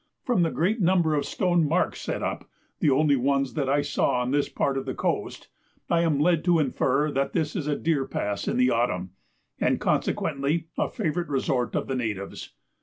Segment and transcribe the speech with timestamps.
[0.23, 4.19] From the great number of stone marks set up (the only ones that I saw
[4.21, 5.47] on this part of the coast),
[5.91, 9.11] I am led to infer that this is a deer pass in the autumn,
[9.59, 12.51] and consequently a favourite resort of the natives.